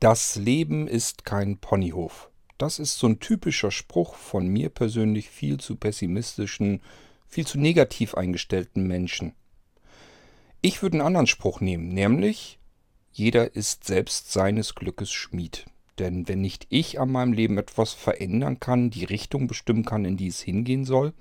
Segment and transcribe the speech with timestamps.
[0.00, 2.30] Das Leben ist kein Ponyhof.
[2.56, 6.80] Das ist so ein typischer Spruch von mir persönlich viel zu pessimistischen,
[7.28, 9.34] viel zu negativ eingestellten Menschen.
[10.62, 12.58] Ich würde einen anderen Spruch nehmen, nämlich
[13.12, 15.66] jeder ist selbst seines Glückes Schmied.
[15.98, 20.16] Denn wenn nicht ich an meinem Leben etwas verändern kann, die Richtung bestimmen kann, in
[20.16, 21.12] die es hingehen soll,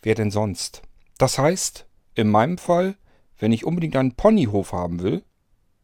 [0.00, 0.80] wer denn sonst?
[1.18, 2.96] Das heißt, in meinem Fall,
[3.38, 5.22] wenn ich unbedingt einen Ponyhof haben will,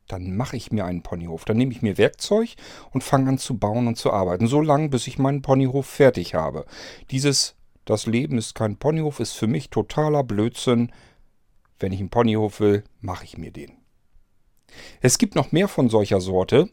[0.09, 1.45] dann mache ich mir einen Ponyhof.
[1.45, 2.51] Dann nehme ich mir Werkzeug
[2.93, 4.47] und fange an zu bauen und zu arbeiten.
[4.47, 6.65] So lange, bis ich meinen Ponyhof fertig habe.
[7.11, 7.55] Dieses,
[7.85, 10.93] das Leben ist kein Ponyhof, ist für mich totaler Blödsinn.
[11.79, 13.73] Wenn ich einen Ponyhof will, mache ich mir den.
[15.01, 16.69] Es gibt noch mehr von solcher Sorte,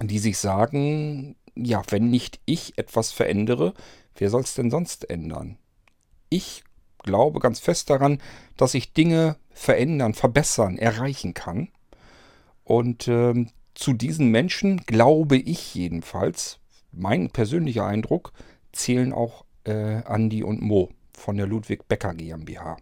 [0.00, 3.74] die sich sagen, ja, wenn nicht ich etwas verändere,
[4.16, 5.58] wer soll es denn sonst ändern?
[6.28, 6.64] Ich
[6.98, 8.20] glaube ganz fest daran,
[8.56, 11.68] dass ich Dinge verändern, verbessern, erreichen kann.
[12.64, 16.58] Und ähm, zu diesen Menschen glaube ich jedenfalls,
[16.92, 18.32] mein persönlicher Eindruck,
[18.72, 22.76] zählen auch äh, Andi und Mo von der Ludwig Becker GmbH.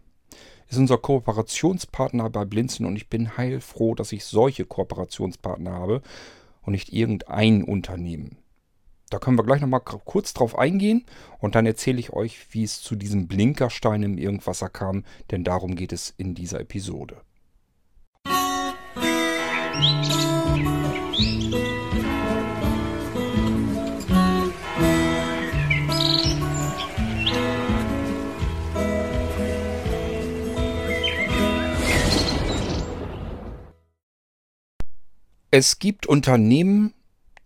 [0.69, 6.01] Ist unser Kooperationspartner bei Blinzen und ich bin heilfroh, dass ich solche Kooperationspartner habe
[6.61, 8.37] und nicht irgendein Unternehmen.
[9.09, 11.05] Da können wir gleich nochmal kurz drauf eingehen
[11.39, 15.75] und dann erzähle ich euch, wie es zu diesem Blinkerstein im Irgendwasser kam, denn darum
[15.75, 17.17] geht es in dieser Episode.
[35.53, 36.93] Es gibt Unternehmen,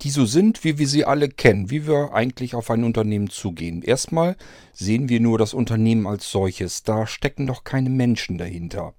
[0.01, 3.81] die so sind, wie wir sie alle kennen, wie wir eigentlich auf ein Unternehmen zugehen.
[3.81, 4.35] Erstmal
[4.73, 6.83] sehen wir nur das Unternehmen als solches.
[6.83, 8.93] Da stecken doch keine Menschen dahinter.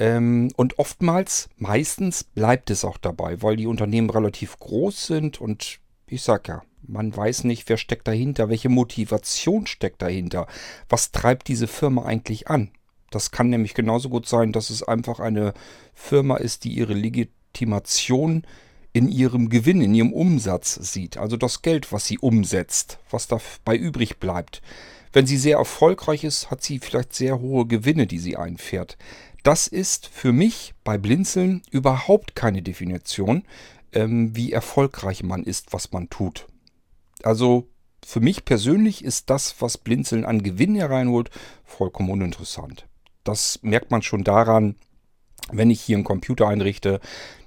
[0.00, 5.78] Ähm, und oftmals, meistens bleibt es auch dabei, weil die Unternehmen relativ groß sind und
[6.06, 10.46] ich sag ja, man weiß nicht, wer steckt dahinter, welche Motivation steckt dahinter,
[10.88, 12.70] was treibt diese Firma eigentlich an.
[13.10, 15.52] Das kann nämlich genauso gut sein, dass es einfach eine
[15.94, 18.44] Firma ist, die ihre Legitimation
[18.92, 21.18] in ihrem Gewinn, in ihrem Umsatz sieht.
[21.18, 24.62] Also das Geld, was sie umsetzt, was dabei übrig bleibt.
[25.12, 28.96] Wenn sie sehr erfolgreich ist, hat sie vielleicht sehr hohe Gewinne, die sie einfährt.
[29.42, 33.44] Das ist für mich bei Blinzeln überhaupt keine Definition,
[33.92, 36.46] ähm, wie erfolgreich man ist, was man tut.
[37.22, 37.68] Also
[38.04, 41.30] für mich persönlich ist das, was Blinzeln an Gewinn hereinholt,
[41.64, 42.86] vollkommen uninteressant.
[43.24, 44.76] Das merkt man schon daran,
[45.50, 47.00] wenn ich hier einen Computer einrichte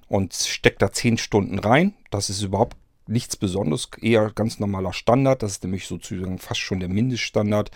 [0.08, 1.94] und stecke da 10 Stunden rein.
[2.12, 2.78] Das ist überhaupt
[3.08, 5.44] nichts Besonderes, eher ganz normaler Standard.
[5.44, 7.72] Das ist nämlich sozusagen fast schon der Mindeststandard.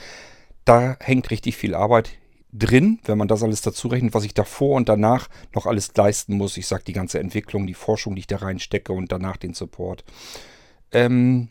[0.65, 2.11] Da hängt richtig viel Arbeit
[2.53, 6.37] drin, wenn man das alles dazu rechnet, was ich davor und danach noch alles leisten
[6.37, 6.57] muss.
[6.57, 10.03] Ich sage die ganze Entwicklung, die Forschung, die ich da reinstecke und danach den Support.
[10.91, 11.49] Ähm,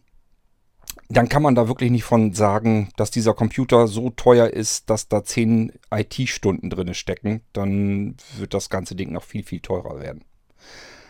[1.09, 5.09] dann kann man da wirklich nicht von sagen, dass dieser Computer so teuer ist, dass
[5.09, 7.43] da 10 IT-Stunden drin stecken.
[7.53, 10.25] Dann wird das ganze Ding noch viel, viel teurer werden.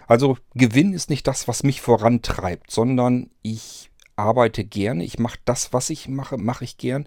[0.07, 5.05] Also Gewinn ist nicht das, was mich vorantreibt, sondern ich arbeite gerne.
[5.05, 7.07] Ich mache das, was ich mache, mache ich gern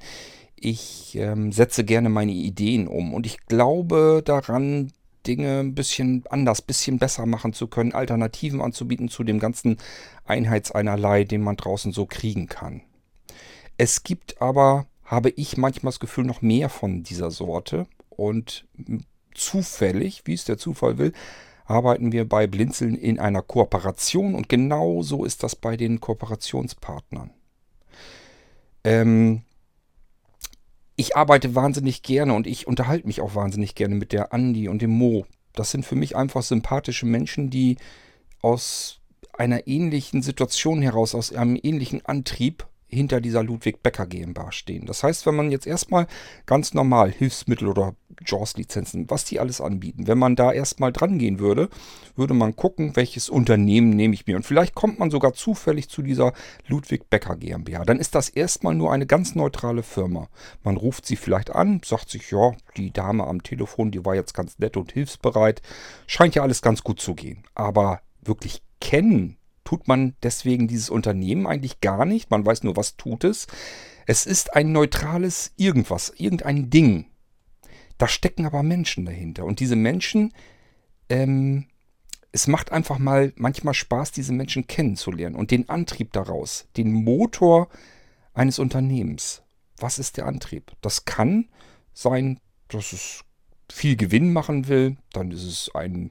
[0.61, 4.91] ich ähm, setze gerne meine Ideen um und ich glaube daran,
[5.27, 9.77] Dinge ein bisschen anders, ein bisschen besser machen zu können, Alternativen anzubieten zu dem ganzen
[10.25, 12.81] Einheitseinerlei, den man draußen so kriegen kann.
[13.77, 18.65] Es gibt aber, habe ich manchmal das Gefühl, noch mehr von dieser Sorte und
[19.33, 21.13] zufällig, wie es der Zufall will,
[21.65, 27.29] arbeiten wir bei Blinzeln in einer Kooperation und genau so ist das bei den Kooperationspartnern.
[28.83, 29.43] Ähm,
[30.99, 34.81] ich arbeite wahnsinnig gerne und ich unterhalte mich auch wahnsinnig gerne mit der Andi und
[34.81, 35.25] dem Mo.
[35.53, 37.77] Das sind für mich einfach sympathische Menschen, die
[38.41, 38.99] aus
[39.31, 44.85] einer ähnlichen Situation heraus, aus einem ähnlichen Antrieb hinter dieser Ludwig Becker GmbH stehen.
[44.85, 46.07] Das heißt, wenn man jetzt erstmal
[46.45, 47.95] ganz normal Hilfsmittel oder
[48.25, 51.69] JAWS-Lizenzen, was die alles anbieten, wenn man da erstmal dran gehen würde,
[52.15, 54.35] würde man gucken, welches Unternehmen nehme ich mir.
[54.35, 56.33] Und vielleicht kommt man sogar zufällig zu dieser
[56.67, 57.85] Ludwig Becker GmbH.
[57.85, 60.27] Dann ist das erstmal nur eine ganz neutrale Firma.
[60.63, 64.33] Man ruft sie vielleicht an, sagt sich, ja, die Dame am Telefon, die war jetzt
[64.33, 65.61] ganz nett und hilfsbereit.
[66.07, 67.43] Scheint ja alles ganz gut zu gehen.
[67.55, 69.38] Aber wirklich kennen
[69.69, 72.31] tut man deswegen dieses Unternehmen eigentlich gar nicht.
[72.31, 73.45] Man weiß nur, was tut es.
[74.07, 77.05] Es ist ein neutrales irgendwas, irgendein Ding.
[77.99, 79.45] Da stecken aber Menschen dahinter.
[79.45, 80.33] Und diese Menschen,
[81.07, 81.67] ähm,
[82.31, 87.69] es macht einfach mal manchmal Spaß, diese Menschen kennenzulernen und den Antrieb daraus, den Motor
[88.33, 89.43] eines Unternehmens.
[89.77, 90.71] Was ist der Antrieb?
[90.81, 91.47] Das kann
[91.93, 92.39] sein,
[92.69, 93.23] dass es
[93.71, 96.09] viel Gewinn machen will, dann ist es ein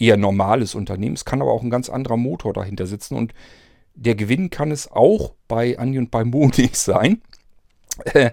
[0.00, 1.14] eher normales Unternehmen.
[1.14, 3.34] Es kann aber auch ein ganz anderer Motor dahinter sitzen und
[3.94, 7.20] der Gewinn kann es auch bei Andi und bei Mo nicht sein.
[8.04, 8.30] Äh,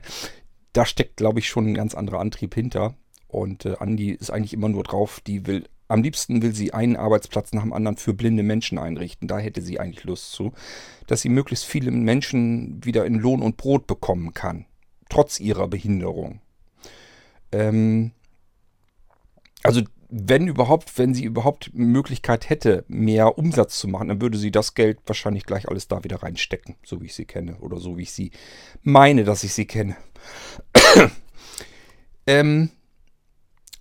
[0.74, 2.96] da steckt, glaube ich, schon ein ganz anderer Antrieb hinter.
[3.28, 6.96] Und äh, Andi ist eigentlich immer nur drauf, die will, am liebsten will sie einen
[6.96, 9.28] Arbeitsplatz nach dem anderen für blinde Menschen einrichten.
[9.28, 10.54] Da hätte sie eigentlich Lust zu,
[11.08, 14.66] dass sie möglichst viele Menschen wieder in Lohn und Brot bekommen kann,
[15.10, 16.40] trotz ihrer Behinderung.
[17.52, 18.12] Ähm,
[19.64, 24.52] also wenn überhaupt, wenn sie überhaupt Möglichkeit hätte, mehr Umsatz zu machen, dann würde sie
[24.52, 27.98] das Geld wahrscheinlich gleich alles da wieder reinstecken, so wie ich sie kenne oder so
[27.98, 28.32] wie ich sie
[28.84, 29.98] meine, dass ich sie kenne.
[32.28, 32.70] ähm,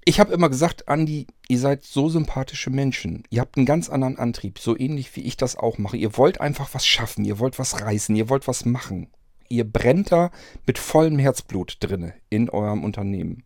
[0.04, 3.24] ich habe immer gesagt, Andi, ihr seid so sympathische Menschen.
[3.30, 5.96] Ihr habt einen ganz anderen Antrieb, so ähnlich wie ich das auch mache.
[5.96, 9.10] Ihr wollt einfach was schaffen, ihr wollt was reißen, ihr wollt was machen.
[9.48, 10.30] Ihr brennt da
[10.66, 13.44] mit vollem Herzblut drinne in eurem Unternehmen.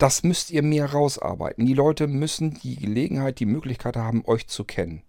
[0.00, 1.66] Das müsst ihr mehr rausarbeiten.
[1.66, 5.02] Die Leute müssen die Gelegenheit, die Möglichkeit haben, euch zu kennen.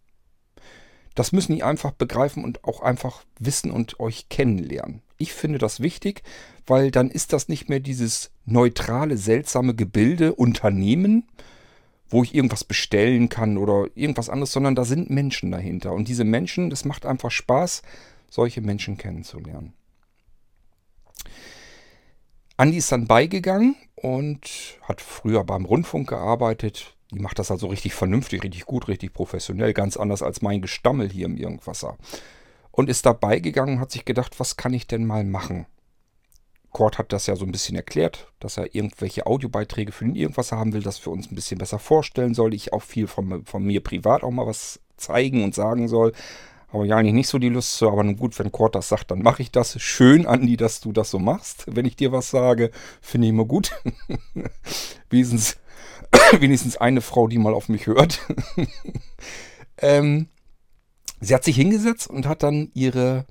[1.15, 5.01] Das müssen die einfach begreifen und auch einfach wissen und euch kennenlernen.
[5.17, 6.23] Ich finde das wichtig,
[6.67, 11.25] weil dann ist das nicht mehr dieses neutrale, seltsame Gebilde Unternehmen,
[12.09, 15.93] wo ich irgendwas bestellen kann oder irgendwas anderes, sondern da sind Menschen dahinter.
[15.93, 17.81] Und diese Menschen, das macht einfach Spaß,
[18.29, 19.71] solche Menschen kennenzulernen.
[22.57, 27.93] Andi ist dann beigegangen und hat früher beim Rundfunk gearbeitet, die macht das also richtig
[27.93, 31.97] vernünftig, richtig gut, richtig professionell, ganz anders als mein Gestammel hier im Irgendwasser.
[32.71, 35.65] Und ist dabei gegangen und hat sich gedacht, was kann ich denn mal machen?
[36.71, 40.57] Kurt hat das ja so ein bisschen erklärt, dass er irgendwelche Audiobeiträge für den Irgendwasser
[40.57, 42.53] haben will, das wir uns ein bisschen besser vorstellen soll.
[42.53, 46.13] Ich auch viel von, von mir privat auch mal was zeigen und sagen soll.
[46.71, 49.11] Habe ich eigentlich nicht so die Lust zu, aber nun gut, wenn Kurt das sagt,
[49.11, 49.81] dann mache ich das.
[49.81, 51.65] Schön, Andi, dass du das so machst.
[51.67, 52.71] Wenn ich dir was sage,
[53.01, 53.71] finde ich immer gut.
[55.09, 55.57] Wesens
[56.39, 58.19] wenigstens eine Frau, die mal auf mich hört.
[59.77, 60.27] ähm,
[61.19, 63.25] sie hat sich hingesetzt und hat dann ihre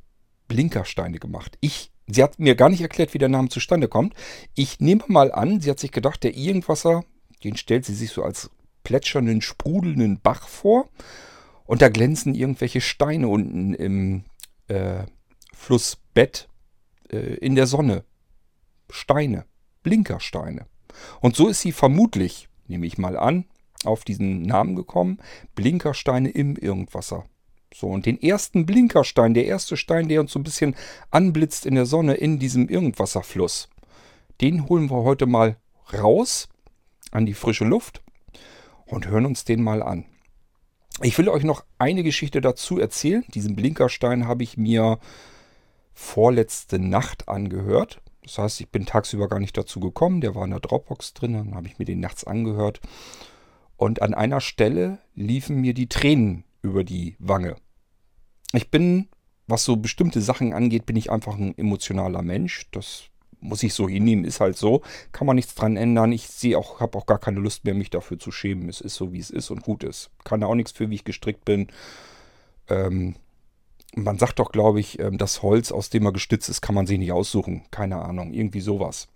[0.48, 1.56] Blinkersteine gemacht.
[1.60, 4.14] Ich, sie hat mir gar nicht erklärt, wie der Name zustande kommt.
[4.54, 7.04] Ich nehme mal an, sie hat sich gedacht, der Irgendwasser,
[7.44, 8.50] den stellt sie sich so als
[8.82, 10.88] plätschernden, sprudelnden Bach vor.
[11.70, 14.24] Und da glänzen irgendwelche Steine unten im
[14.66, 15.04] äh,
[15.54, 16.48] Flussbett
[17.12, 18.02] äh, in der Sonne.
[18.90, 19.44] Steine,
[19.84, 20.66] Blinkersteine.
[21.20, 23.44] Und so ist sie vermutlich nehme ich mal an,
[23.84, 25.18] auf diesen Namen gekommen.
[25.54, 27.26] Blinkersteine im Irgendwasser.
[27.72, 30.74] So, und den ersten Blinkerstein, der erste Stein, der uns so ein bisschen
[31.12, 33.68] anblitzt in der Sonne in diesem Irgendwasserfluss,
[34.40, 35.56] den holen wir heute mal
[35.92, 36.48] raus
[37.12, 38.02] an die frische Luft
[38.86, 40.09] und hören uns den mal an.
[41.02, 43.24] Ich will euch noch eine Geschichte dazu erzählen.
[43.34, 44.98] Diesen Blinkerstein habe ich mir
[45.94, 48.02] vorletzte Nacht angehört.
[48.22, 50.20] Das heißt, ich bin tagsüber gar nicht dazu gekommen.
[50.20, 51.32] Der war in der Dropbox drin.
[51.32, 52.80] Dann habe ich mir den nachts angehört.
[53.78, 57.56] Und an einer Stelle liefen mir die Tränen über die Wange.
[58.52, 59.08] Ich bin,
[59.46, 62.66] was so bestimmte Sachen angeht, bin ich einfach ein emotionaler Mensch.
[62.72, 63.04] Das
[63.40, 64.82] muss ich so hinnehmen, ist halt so.
[65.12, 66.12] Kann man nichts dran ändern.
[66.12, 68.68] Ich sehe auch, habe auch gar keine Lust mehr, mich dafür zu schämen.
[68.68, 70.10] Es ist so, wie es ist und gut ist.
[70.24, 71.68] Kann da auch nichts für, wie ich gestrickt bin.
[72.68, 73.16] Ähm,
[73.94, 76.86] man sagt doch, glaube ich, ähm, das Holz, aus dem er gestützt ist, kann man
[76.86, 77.64] sich nicht aussuchen.
[77.70, 79.08] Keine Ahnung, irgendwie sowas.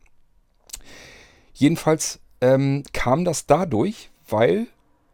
[1.53, 4.67] Jedenfalls ähm, kam das dadurch, weil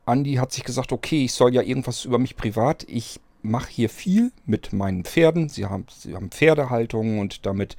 [0.07, 2.85] Andi hat sich gesagt, okay, ich soll ja irgendwas über mich privat.
[2.89, 5.49] Ich mache hier viel mit meinen Pferden.
[5.49, 7.77] Sie haben, sie haben Pferdehaltung und damit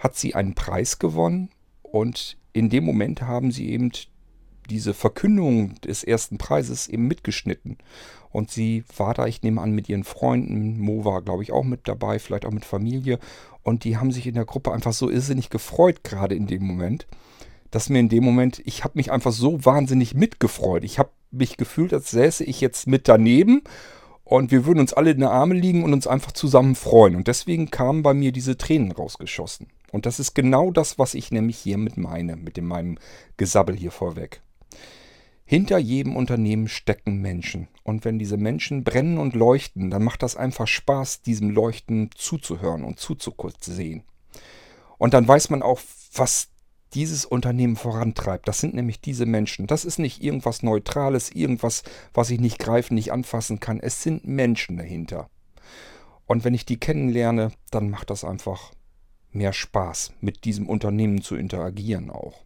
[0.00, 1.50] hat sie einen Preis gewonnen.
[1.82, 3.92] Und in dem Moment haben sie eben
[4.68, 7.78] diese Verkündung des ersten Preises eben mitgeschnitten.
[8.30, 10.78] Und sie war da, ich nehme an, mit ihren Freunden.
[10.80, 13.18] Mo war, glaube ich, auch mit dabei, vielleicht auch mit Familie.
[13.62, 17.06] Und die haben sich in der Gruppe einfach so irrsinnig gefreut, gerade in dem Moment,
[17.70, 20.84] dass mir in dem Moment, ich habe mich einfach so wahnsinnig mitgefreut.
[20.84, 23.62] Ich habe mich gefühlt, als säße ich jetzt mit daneben
[24.24, 27.16] und wir würden uns alle in den Arme liegen und uns einfach zusammen freuen.
[27.16, 29.66] Und deswegen kamen bei mir diese Tränen rausgeschossen.
[29.90, 32.98] Und das ist genau das, was ich nämlich hier mit meine, mit dem, meinem
[33.36, 34.40] Gesabbel hier vorweg.
[35.44, 37.66] Hinter jedem Unternehmen stecken Menschen.
[37.82, 42.84] Und wenn diese Menschen brennen und leuchten, dann macht das einfach Spaß, diesem Leuchten zuzuhören
[42.84, 44.04] und zuzusehen.
[44.96, 45.80] Und dann weiß man auch,
[46.14, 46.50] was
[46.94, 48.46] dieses Unternehmen vorantreibt.
[48.46, 49.66] Das sind nämlich diese Menschen.
[49.66, 51.82] Das ist nicht irgendwas Neutrales, irgendwas,
[52.14, 53.80] was ich nicht greifen, nicht anfassen kann.
[53.80, 55.30] Es sind Menschen dahinter.
[56.26, 58.72] Und wenn ich die kennenlerne, dann macht das einfach
[59.32, 62.44] mehr Spaß, mit diesem Unternehmen zu interagieren auch.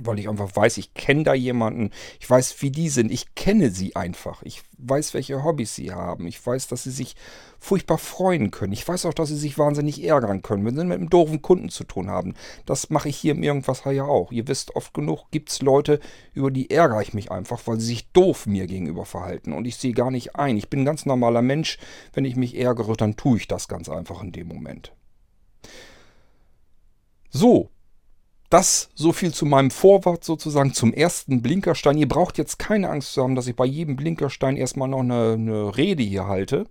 [0.00, 3.70] weil ich einfach weiß, ich kenne da jemanden, ich weiß, wie die sind, ich kenne
[3.70, 7.14] sie einfach, ich weiß, welche Hobbys sie haben, ich weiß, dass sie sich
[7.60, 10.96] furchtbar freuen können, ich weiß auch, dass sie sich wahnsinnig ärgern können, wenn sie mit
[10.96, 12.34] einem doofen Kunden zu tun haben.
[12.64, 14.32] Das mache ich hier im Irgendwasser ja auch.
[14.32, 16.00] Ihr wisst, oft genug gibt es Leute,
[16.32, 19.76] über die ärgere ich mich einfach, weil sie sich doof mir gegenüber verhalten und ich
[19.76, 20.56] sehe gar nicht ein.
[20.56, 21.76] Ich bin ein ganz normaler Mensch,
[22.14, 24.92] wenn ich mich ärgere, dann tue ich das ganz einfach in dem Moment.
[27.32, 27.70] So,
[28.50, 31.96] das so viel zu meinem Vorwort sozusagen, zum ersten Blinkerstein.
[31.96, 35.32] Ihr braucht jetzt keine Angst zu haben, dass ich bei jedem Blinkerstein erstmal noch eine,
[35.32, 36.66] eine Rede hier halte.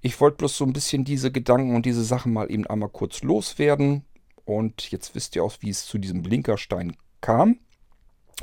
[0.00, 3.22] Ich wollte bloß so ein bisschen diese Gedanken und diese Sachen mal eben einmal kurz
[3.22, 4.04] loswerden.
[4.44, 7.60] Und jetzt wisst ihr auch, wie es zu diesem Blinkerstein kam.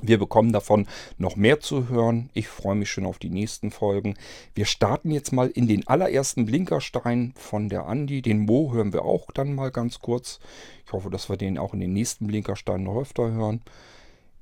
[0.01, 2.29] Wir bekommen davon noch mehr zu hören.
[2.33, 4.15] Ich freue mich schon auf die nächsten Folgen.
[4.53, 8.21] Wir starten jetzt mal in den allerersten Blinkerstein von der Andi.
[8.21, 10.39] Den Mo hören wir auch dann mal ganz kurz.
[10.85, 13.61] Ich hoffe, dass wir den auch in den nächsten Blinkerstein noch öfter hören.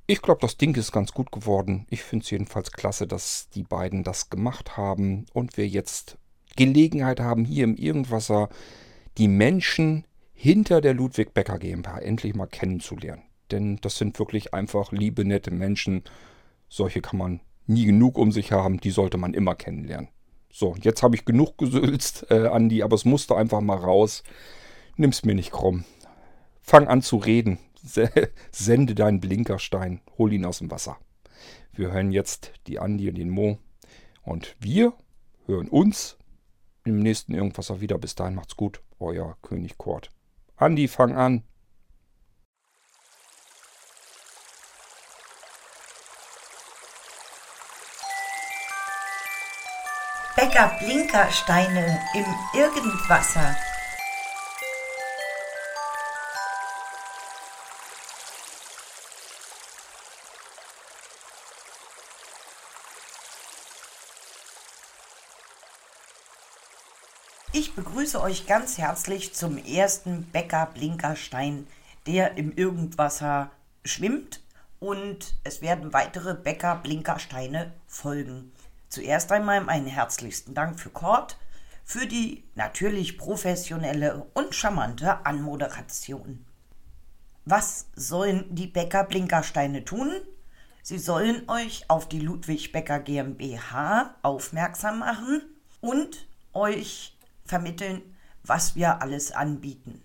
[0.06, 1.86] Ich glaube, das Ding ist ganz gut geworden.
[1.90, 6.16] Ich finde es jedenfalls klasse, dass die beiden das gemacht haben und wir jetzt
[6.56, 8.48] Gelegenheit haben, hier im Irgendwasser
[9.18, 14.92] die Menschen hinter der Ludwig Becker GmbH endlich mal kennenzulernen denn das sind wirklich einfach
[14.92, 16.04] liebe, nette Menschen.
[16.68, 20.08] Solche kann man nie genug um sich haben, die sollte man immer kennenlernen.
[20.50, 24.22] So, jetzt habe ich genug gesülzt, äh, Andi, aber es musste einfach mal raus.
[24.96, 25.84] Nimm's mir nicht krumm.
[26.60, 27.58] Fang an zu reden.
[28.50, 30.00] Sende deinen Blinkerstein.
[30.16, 30.98] Hol ihn aus dem Wasser.
[31.72, 33.58] Wir hören jetzt die Andi und den Mo.
[34.22, 34.94] Und wir
[35.46, 36.18] hören uns
[36.84, 37.98] im nächsten Irgendwas wieder.
[37.98, 38.80] Bis dahin macht's gut.
[38.98, 40.10] Euer König Kurt.
[40.56, 41.44] Andi, fang an.
[50.58, 53.56] Bäcker Blinkersteine im Irgendwasser.
[67.52, 71.68] Ich begrüße euch ganz herzlich zum ersten Bäcker Blinkerstein,
[72.08, 73.52] der im Irgendwasser
[73.84, 74.40] schwimmt
[74.80, 78.50] und es werden weitere Bäcker Blinkersteine folgen.
[78.88, 81.38] Zuerst einmal meinen herzlichsten Dank für Kurt
[81.84, 86.44] für die natürlich professionelle und charmante Anmoderation.
[87.44, 90.12] Was sollen die Bäcker Blinkersteine tun?
[90.82, 95.42] Sie sollen euch auf die Ludwig Becker GmbH aufmerksam machen
[95.80, 98.02] und euch vermitteln,
[98.42, 100.02] was wir alles anbieten.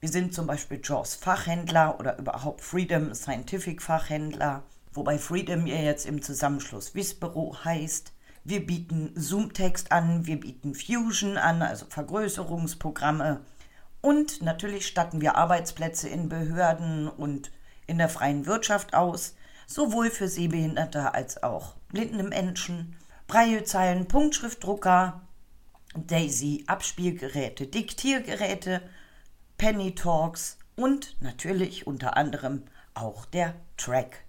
[0.00, 6.06] Wir sind zum Beispiel Jaws Fachhändler oder überhaupt Freedom Scientific Fachhändler wobei Freedom ja jetzt
[6.06, 8.12] im Zusammenschluss Wissbüro heißt.
[8.44, 13.40] Wir bieten Zoom-Text an, wir bieten Fusion an, also Vergrößerungsprogramme.
[14.00, 17.52] Und natürlich statten wir Arbeitsplätze in Behörden und
[17.86, 22.96] in der freien Wirtschaft aus, sowohl für Sehbehinderte als auch blinde Menschen.
[23.28, 25.22] Breiezeilen, Punktschriftdrucker,
[25.94, 28.82] Daisy, Abspielgeräte, Diktiergeräte,
[29.56, 34.24] Penny Talks und natürlich unter anderem auch der Track.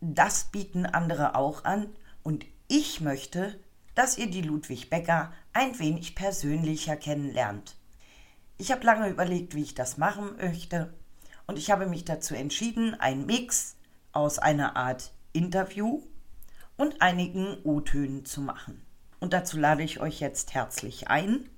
[0.00, 1.88] Das bieten andere auch an
[2.22, 3.58] und ich möchte,
[3.94, 7.76] dass ihr die Ludwig Becker ein wenig persönlicher kennenlernt.
[8.58, 10.94] Ich habe lange überlegt, wie ich das machen möchte
[11.46, 13.76] und ich habe mich dazu entschieden, einen Mix
[14.12, 16.02] aus einer Art Interview
[16.76, 18.84] und einigen O-Tönen zu machen.
[19.18, 21.48] Und dazu lade ich euch jetzt herzlich ein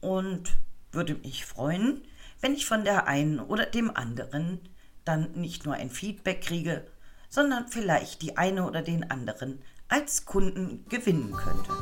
[0.00, 0.58] und
[0.90, 2.02] würde mich freuen,
[2.40, 4.60] wenn ich von der einen oder dem anderen
[5.04, 6.86] dann nicht nur ein Feedback kriege,
[7.32, 11.72] sondern vielleicht die eine oder den anderen als Kunden gewinnen könnte.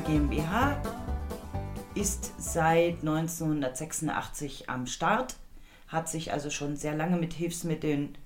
[0.00, 0.80] GmbH
[1.94, 5.36] ist seit 1986 am Start,
[5.88, 8.16] hat sich also schon sehr lange mit Hilfsmitteln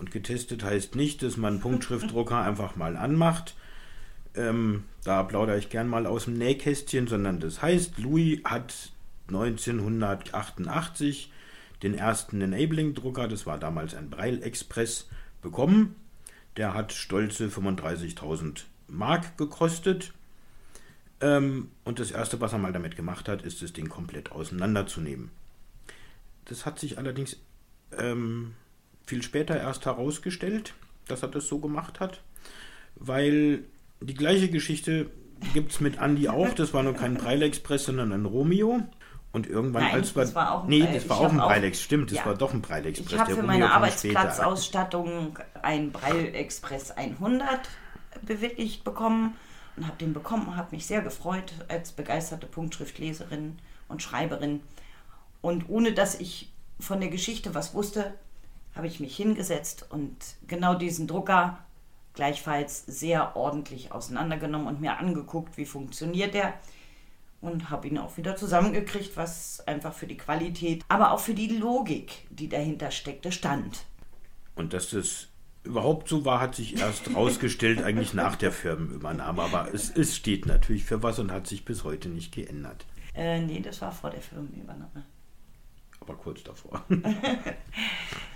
[0.00, 3.54] Und getestet heißt nicht, dass man einen Punktschriftdrucker einfach mal anmacht.
[4.34, 8.90] Ähm, da plaudere ich gern mal aus dem Nähkästchen, sondern das heißt, Louis hat
[9.28, 11.30] 1988
[11.82, 15.08] den ersten Enabling-Drucker, das war damals ein Braille Express,
[15.42, 15.96] bekommen.
[16.56, 20.12] Der hat stolze 35.000 Mark gekostet.
[21.20, 25.30] Ähm, und das erste, was er mal damit gemacht hat, ist das Ding komplett auseinanderzunehmen.
[26.46, 27.36] Das hat sich allerdings
[27.96, 28.54] ähm,
[29.10, 30.72] viel später erst herausgestellt,
[31.08, 32.22] dass er das so gemacht hat,
[32.94, 33.64] weil
[34.00, 35.10] die gleiche Geschichte
[35.52, 36.50] gibt es mit Andy auch.
[36.50, 38.80] Das war nur kein Braille Express, sondern ein Romeo.
[39.32, 40.22] Und irgendwann, Nein, als wir.
[40.22, 42.26] das war auch ein nee, das war auch ein Braille Stimmt, das ja.
[42.26, 43.12] war doch ein Braille Express.
[43.12, 43.72] Ich habe für meine.
[43.72, 47.60] Arbeitsplatzausstattung ein Braille Express 100
[48.22, 49.36] bewilligt bekommen
[49.76, 54.60] und habe den bekommen, habe mich sehr gefreut als begeisterte Punktschriftleserin und Schreiberin.
[55.42, 56.50] Und ohne dass ich
[56.80, 58.14] von der Geschichte was wusste,
[58.74, 61.58] habe ich mich hingesetzt und genau diesen Drucker
[62.14, 66.54] gleichfalls sehr ordentlich auseinandergenommen und mir angeguckt, wie funktioniert der
[67.40, 71.48] und habe ihn auch wieder zusammengekriegt, was einfach für die Qualität, aber auch für die
[71.48, 73.84] Logik, die dahinter steckte, stand.
[74.54, 75.28] Und dass das
[75.64, 79.42] überhaupt so war, hat sich erst rausgestellt, eigentlich nach der Firmenübernahme.
[79.42, 82.84] Aber es, es steht natürlich für was und hat sich bis heute nicht geändert.
[83.14, 85.04] Äh, nee, das war vor der Firmenübernahme.
[86.00, 86.84] Aber kurz davor.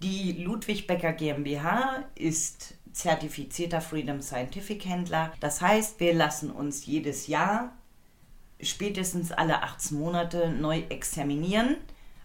[0.00, 5.32] Die Ludwig Becker GmbH ist zertifizierter Freedom Scientific Händler.
[5.40, 7.72] Das heißt, wir lassen uns jedes Jahr
[8.60, 11.76] spätestens alle 18 Monate neu examinieren.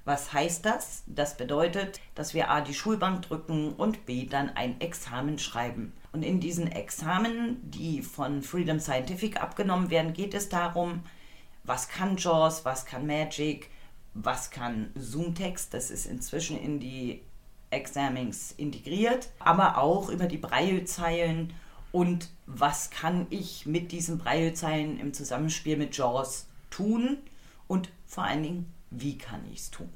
[0.05, 1.03] Was heißt das?
[1.07, 5.93] Das bedeutet, dass wir A die Schulbank drücken und B dann ein Examen schreiben.
[6.11, 11.03] Und in diesen Examen, die von Freedom Scientific abgenommen werden, geht es darum,
[11.63, 13.71] was kann JAWS, was kann Magic,
[14.13, 17.21] was kann Zoomtext, das ist inzwischen in die
[17.73, 21.53] Examings integriert, aber auch über die Braillezeilen
[21.91, 27.17] und was kann ich mit diesen Braillezeilen im Zusammenspiel mit JAWS tun
[27.67, 29.89] und vor allen Dingen, wie kann ich es tun.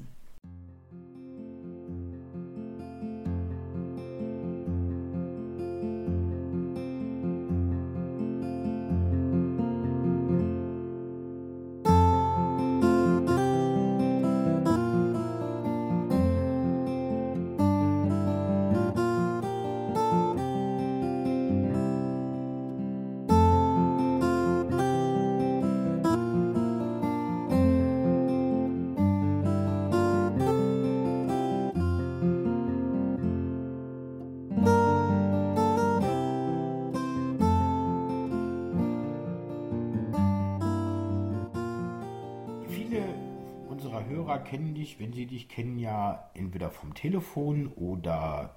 [44.38, 48.56] Hörer kennen dich, wenn sie dich kennen, ja entweder vom Telefon oder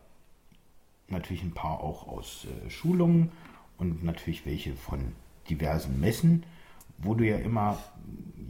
[1.09, 3.33] natürlich ein paar auch aus äh, Schulungen
[3.79, 5.12] und natürlich welche von
[5.49, 6.45] diversen Messen,
[6.99, 7.79] wo du ja immer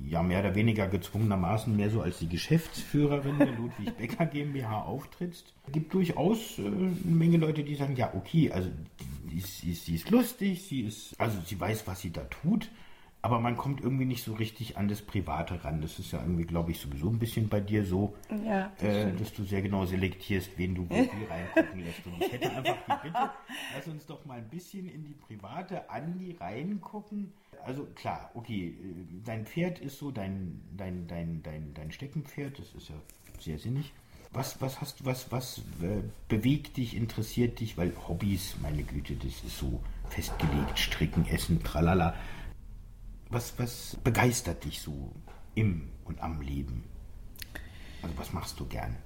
[0.05, 5.55] ja mehr oder weniger gezwungenermaßen mehr so als die Geschäftsführerin der Ludwig Becker GmbH auftrittst.
[5.66, 8.71] Es gibt durchaus äh, eine Menge Leute, die sagen, ja okay, also
[9.31, 12.69] die, ist, sie ist lustig, sie ist, also sie weiß, was sie da tut,
[13.22, 15.83] aber man kommt irgendwie nicht so richtig an das Private ran.
[15.83, 19.35] Das ist ja irgendwie, glaube ich, sowieso ein bisschen bei dir so, Ja, äh, dass
[19.35, 20.94] du sehr genau selektierst, wen du wie
[21.30, 22.06] reingucken lässt.
[22.06, 23.30] Und ich hätte einfach die Bitte,
[23.76, 27.33] lass uns doch mal ein bisschen in die private Andi reingucken.
[27.64, 32.74] Also klar, okay, äh, dein Pferd ist so dein, dein, dein, dein, dein Steckenpferd, das
[32.74, 32.94] ist ja
[33.38, 33.92] sehr sinnig.
[34.33, 37.76] Was, was hast du, was, was äh, bewegt dich, interessiert dich?
[37.76, 42.14] Weil Hobbys, meine Güte, das ist so festgelegt, stricken, essen, tralala.
[43.33, 45.12] Was, was begeistert dich so
[45.55, 46.83] im und am Leben?
[48.03, 48.97] Also was machst du gern?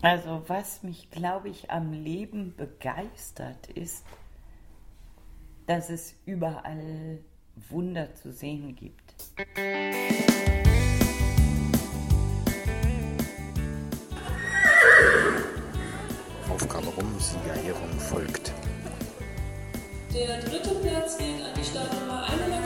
[0.00, 4.04] Also was mich, glaube ich, am Leben begeistert, ist,
[5.66, 7.18] dass es überall
[7.68, 9.14] Wunder zu sehen gibt.
[16.48, 18.51] Aufgabe rum, Siegerehrung folgt.
[20.14, 22.61] Der dritte Platz geht an die Startnummer 134.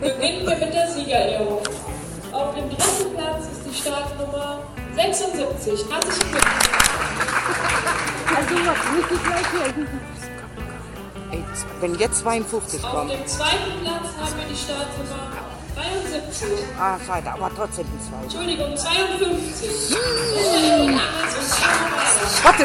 [0.00, 1.58] Beginnen wir mit der Siegerehrung.
[2.32, 4.60] Auf dem dritten Platz ist die Startnummer
[4.94, 5.84] 76.
[5.90, 6.30] Herzlichen
[9.74, 9.98] Glückwunsch.
[11.80, 13.10] Wenn jetzt 52 Auf kommt.
[13.10, 15.28] dem zweiten Platz haben wir die Startnummer
[15.74, 16.48] 73.
[16.78, 18.22] Ah, schade, aber trotzdem die zwei.
[18.22, 19.68] Entschuldigung, 52.
[19.90, 22.44] Michael Angels und Sarah Weiser.
[22.44, 22.64] Warte,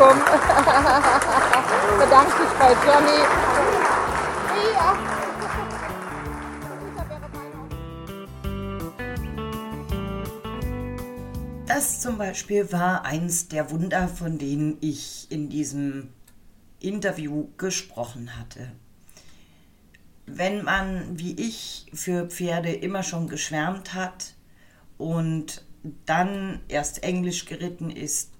[0.00, 0.18] Publikum.
[1.98, 3.20] Bedankt sich bei Johnny.
[11.66, 16.08] Das zum Beispiel war eins der Wunder, von denen ich in diesem
[16.80, 18.72] Interview gesprochen hatte.
[20.26, 24.34] Wenn man, wie ich, für Pferde immer schon geschwärmt hat
[24.96, 25.64] und
[26.06, 28.30] dann erst Englisch geritten ist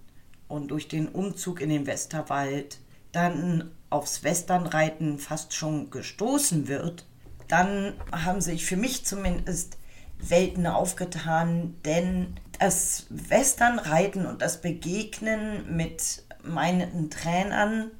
[0.50, 2.78] und durch den Umzug in den Westerwald
[3.12, 7.06] dann aufs Westernreiten fast schon gestoßen wird,
[7.48, 9.78] dann haben sich für mich zumindest
[10.18, 17.90] Welten aufgetan, denn das Westernreiten und das Begegnen mit meinen Trainern,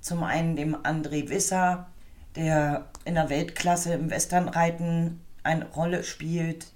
[0.00, 1.86] zum einen dem André Wisser,
[2.34, 6.66] der in der Weltklasse im Westernreiten eine Rolle spielt,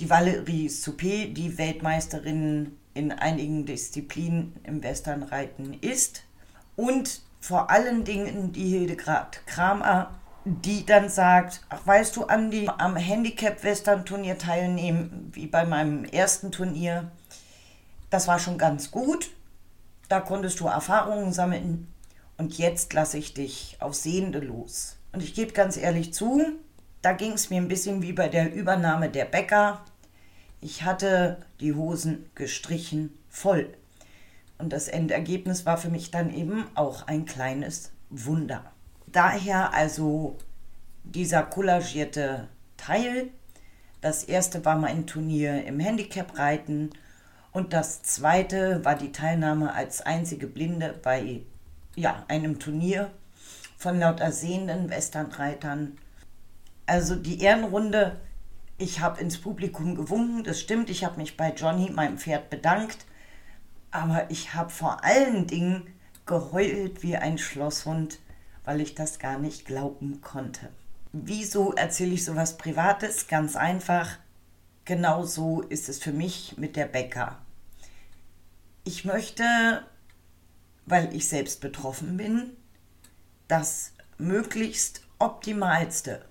[0.00, 6.22] die Valerie Soupé, die Weltmeisterin in einigen Disziplinen im Westernreiten ist
[6.74, 10.10] und vor allen Dingen die Hildegard Kramer,
[10.44, 17.10] die dann sagt, ach weißt du, Andi, am Handicap-Western-Turnier teilnehmen, wie bei meinem ersten Turnier,
[18.10, 19.30] das war schon ganz gut,
[20.08, 21.88] da konntest du Erfahrungen sammeln
[22.36, 24.96] und jetzt lasse ich dich auf Sehende los.
[25.12, 26.42] Und ich gebe ganz ehrlich zu,
[27.02, 29.84] da ging es mir ein bisschen wie bei der Übernahme der Bäcker.
[30.66, 33.72] Ich hatte die Hosen gestrichen voll.
[34.58, 38.64] Und das Endergebnis war für mich dann eben auch ein kleines Wunder.
[39.06, 40.36] Daher also
[41.04, 43.28] dieser kollagierte Teil.
[44.00, 46.90] Das erste war mein Turnier im Handicap-Reiten
[47.52, 51.42] und das zweite war die Teilnahme als einzige Blinde bei
[51.94, 53.12] ja, einem Turnier
[53.78, 55.96] von lauter sehenden Westernreitern.
[56.86, 58.16] Also die Ehrenrunde,
[58.78, 63.06] ich habe ins Publikum gewunken, das stimmt, ich habe mich bei Johnny, meinem Pferd, bedankt,
[63.90, 65.86] aber ich habe vor allen Dingen
[66.26, 68.18] geheult wie ein Schlosshund,
[68.64, 70.68] weil ich das gar nicht glauben konnte.
[71.12, 73.28] Wieso erzähle ich sowas Privates?
[73.28, 74.18] Ganz einfach.
[74.84, 77.38] Genau so ist es für mich mit der Bäcker.
[78.84, 79.82] Ich möchte,
[80.84, 82.50] weil ich selbst betroffen bin,
[83.48, 86.24] das möglichst optimalste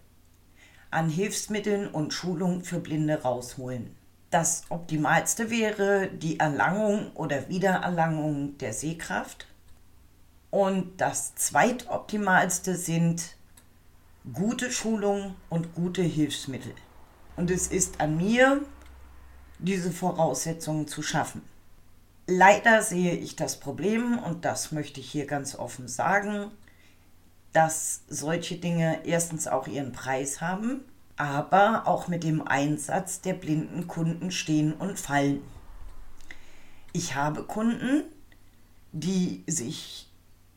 [0.96, 3.94] an Hilfsmitteln und Schulung für Blinde rausholen.
[4.32, 9.46] Das optimalste wäre die Erlangung oder Wiedererlangung der Sehkraft.
[10.52, 13.36] Und das zweitoptimalste sind
[14.32, 16.74] gute Schulung und gute Hilfsmittel.
[17.36, 18.62] Und es ist an mir,
[19.60, 21.42] diese Voraussetzungen zu schaffen.
[22.26, 26.52] Leider sehe ich das Problem, und das möchte ich hier ganz offen sagen,
[27.56, 30.82] dass solche Dinge erstens auch ihren Preis haben,
[31.16, 35.42] aber auch mit dem Einsatz der blinden Kunden stehen und fallen.
[36.92, 38.04] Ich habe Kunden,
[38.92, 40.12] die sich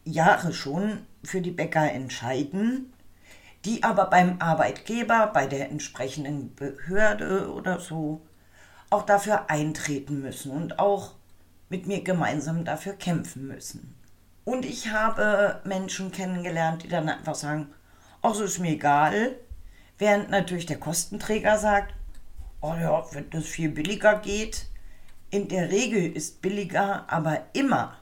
[0.05, 2.93] Jahre schon für die Bäcker entscheiden,
[3.65, 8.23] die aber beim Arbeitgeber, bei der entsprechenden Behörde oder so
[8.91, 11.13] auch dafür eintreten müssen und auch
[11.69, 13.98] mit mir gemeinsam dafür kämpfen müssen.
[14.49, 17.69] Und ich habe Menschen kennengelernt, die dann einfach sagen,
[18.23, 19.37] ach, so ist mir egal,
[19.99, 21.93] während natürlich der Kostenträger sagt,
[22.63, 24.65] oh ja, wenn das viel billiger geht,
[25.29, 27.99] in der Regel ist billiger, aber immer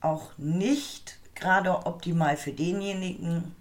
[0.00, 3.56] auch nicht gerade optimal für denjenigen,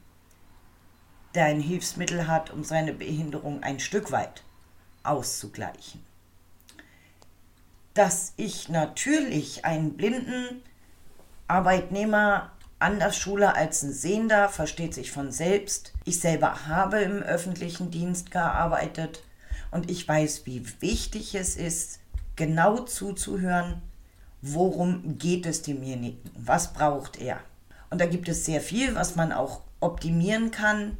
[1.33, 4.43] der ein Hilfsmittel hat, um seine Behinderung ein Stück weit
[5.01, 6.05] auszugleichen.
[7.95, 10.61] Dass ich natürlich einen blinden
[11.47, 15.93] Arbeitnehmer anders schule als ein Sehender, versteht sich von selbst.
[16.05, 19.23] Ich selber habe im öffentlichen Dienst gearbeitet
[19.71, 21.99] und ich weiß, wie wichtig es ist,
[22.35, 23.81] genau zuzuhören,
[24.41, 27.39] worum geht es demjenigen, was braucht er.
[27.89, 30.97] Und da gibt es sehr viel, was man auch optimieren kann.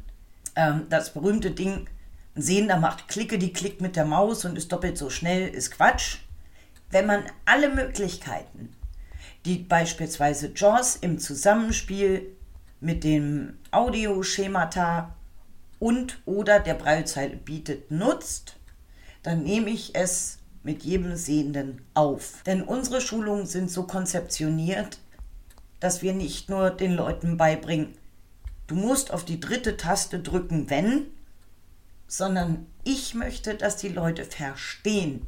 [0.56, 1.86] Ähm, das berühmte Ding,
[2.34, 5.70] ein Sehender macht Klicke, die klickt mit der Maus und ist doppelt so schnell, ist
[5.70, 6.18] Quatsch.
[6.90, 8.74] Wenn man alle Möglichkeiten,
[9.44, 12.36] die beispielsweise JAWS im Zusammenspiel
[12.80, 15.14] mit dem Audioschemata
[15.78, 18.56] und oder der Braillezeile bietet, nutzt,
[19.22, 22.42] dann nehme ich es mit jedem Sehenden auf.
[22.44, 24.98] Denn unsere Schulungen sind so konzeptioniert,
[25.80, 27.94] dass wir nicht nur den Leuten beibringen,
[28.66, 31.06] du musst auf die dritte Taste drücken, wenn,
[32.06, 35.26] sondern ich möchte, dass die Leute verstehen,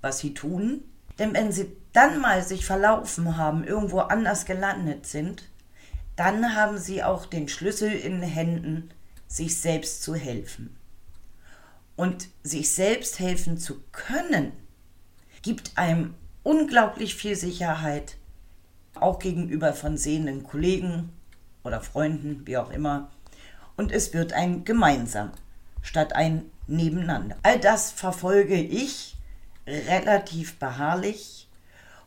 [0.00, 0.82] was sie tun.
[1.18, 5.48] Denn wenn sie dann mal sich verlaufen haben, irgendwo anders gelandet sind,
[6.16, 8.90] dann haben sie auch den Schlüssel in den Händen,
[9.28, 10.76] sich selbst zu helfen.
[11.96, 14.52] Und sich selbst helfen zu können,
[15.42, 18.16] gibt einem unglaublich viel Sicherheit,
[18.94, 21.10] auch gegenüber von sehenden Kollegen
[21.64, 23.10] oder Freunden, wie auch immer.
[23.76, 25.32] Und es wird ein gemeinsam
[25.82, 27.36] statt ein nebeneinander.
[27.42, 29.16] All das verfolge ich
[29.66, 31.48] relativ beharrlich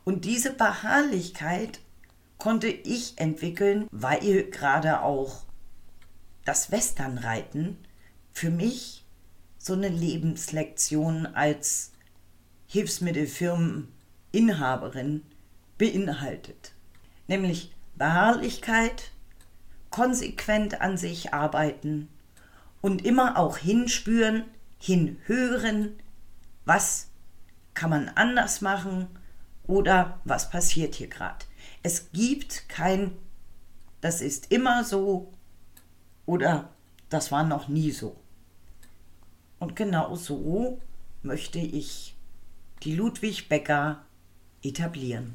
[0.04, 1.80] und diese Beharrlichkeit
[2.38, 5.42] konnte ich entwickeln, weil gerade auch
[6.44, 7.76] das Westernreiten
[8.32, 9.04] für mich
[9.58, 11.90] so eine Lebenslektion als
[12.68, 15.22] Hilfsmittelfirmeninhaberin
[15.78, 16.72] beinhaltet.
[17.26, 19.10] Nämlich Beharrlichkeit,
[19.90, 22.08] konsequent an sich arbeiten
[22.80, 24.44] und immer auch hinspüren,
[24.78, 25.98] hinhören,
[26.64, 27.05] was
[27.76, 29.06] kann man anders machen
[29.68, 31.44] oder was passiert hier gerade.
[31.84, 33.16] Es gibt kein,
[34.00, 35.32] das ist immer so
[36.24, 36.70] oder
[37.10, 38.16] das war noch nie so.
[39.60, 40.80] Und genau so
[41.22, 42.16] möchte ich
[42.82, 44.04] die Ludwig Becker
[44.62, 45.34] etablieren.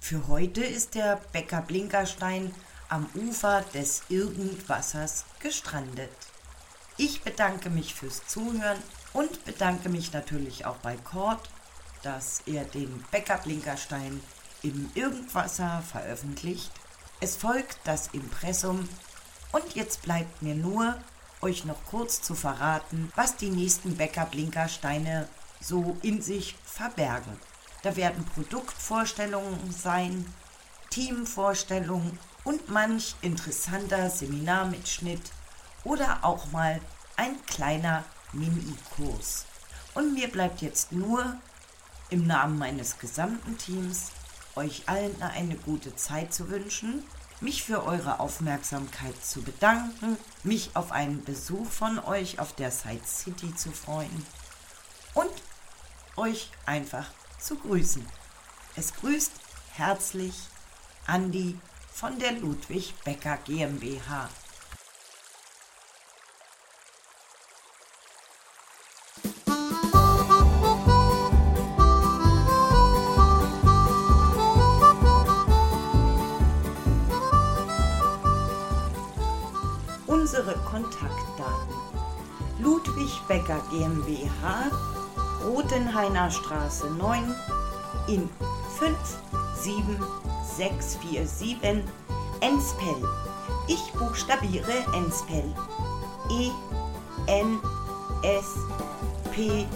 [0.00, 2.52] Für heute ist der Becker Blinkerstein
[2.88, 6.10] am Ufer des Irgendwassers gestrandet.
[6.98, 8.78] Ich bedanke mich fürs Zuhören
[9.16, 11.40] und bedanke mich natürlich auch bei Kord,
[12.02, 14.20] dass er den Becker Blinkerstein
[14.62, 16.70] im Irgendwasser veröffentlicht.
[17.20, 18.86] Es folgt das Impressum
[19.52, 20.96] und jetzt bleibt mir nur,
[21.40, 25.28] euch noch kurz zu verraten, was die nächsten Becker Blinkersteine
[25.60, 27.40] so in sich verbergen.
[27.82, 30.26] Da werden Produktvorstellungen sein,
[30.90, 35.22] Teamvorstellungen und manch interessanter Seminarmitschnitt
[35.84, 36.82] oder auch mal
[37.16, 38.04] ein kleiner
[38.38, 39.46] Mini-Kurs.
[39.94, 41.36] Und mir bleibt jetzt nur
[42.10, 44.12] im Namen meines gesamten Teams
[44.54, 47.02] euch allen eine gute Zeit zu wünschen,
[47.40, 53.04] mich für eure Aufmerksamkeit zu bedanken, mich auf einen Besuch von euch auf der Side
[53.06, 54.26] City zu freuen
[55.14, 55.30] und
[56.16, 57.06] euch einfach
[57.38, 58.06] zu grüßen.
[58.74, 59.32] Es grüßt
[59.74, 60.34] herzlich
[61.06, 61.58] Andi
[61.92, 64.28] von der Ludwig Becker GmbH.
[83.28, 84.70] Becker GmbH
[85.44, 87.34] Rotenhainer Straße 9
[88.08, 88.28] in
[88.78, 91.58] 57647
[92.40, 92.96] Enspel.
[93.68, 95.44] Ich buchstabiere Enspel.
[96.30, 96.50] E
[97.26, 97.58] N
[98.22, 98.56] S
[99.32, 99.66] P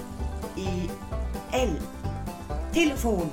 [0.56, 0.88] E
[1.52, 1.78] L.
[2.72, 3.30] Telefon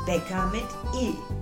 [0.07, 1.42] Becker mit E.